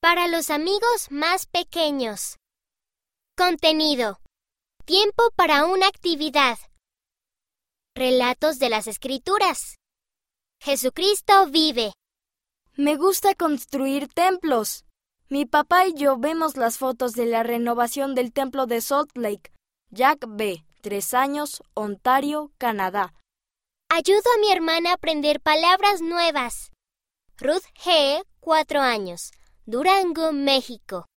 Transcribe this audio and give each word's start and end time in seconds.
Para 0.00 0.28
los 0.28 0.50
amigos 0.50 1.10
más 1.10 1.46
pequeños. 1.46 2.36
Contenido. 3.36 4.20
Tiempo 4.84 5.32
para 5.34 5.66
una 5.66 5.88
actividad. 5.88 6.56
Relatos 7.96 8.60
de 8.60 8.68
las 8.70 8.86
Escrituras. 8.86 9.74
Jesucristo 10.60 11.48
vive. 11.48 11.94
Me 12.76 12.94
gusta 12.94 13.34
construir 13.34 14.06
templos. 14.06 14.84
Mi 15.30 15.46
papá 15.46 15.88
y 15.88 15.94
yo 15.94 16.16
vemos 16.16 16.56
las 16.56 16.78
fotos 16.78 17.14
de 17.14 17.26
la 17.26 17.42
renovación 17.42 18.14
del 18.14 18.32
templo 18.32 18.66
de 18.66 18.80
Salt 18.80 19.16
Lake. 19.16 19.50
Jack 19.90 20.26
B., 20.28 20.64
tres 20.80 21.12
años, 21.12 21.60
Ontario, 21.74 22.52
Canadá. 22.56 23.14
Ayudo 23.88 24.30
a 24.32 24.38
mi 24.38 24.52
hermana 24.52 24.90
a 24.90 24.94
aprender 24.94 25.40
palabras 25.40 26.02
nuevas. 26.02 26.70
Ruth 27.38 27.64
G., 27.74 28.24
cuatro 28.38 28.80
años, 28.80 29.32
Durango, 29.68 30.32
México. 30.32 31.06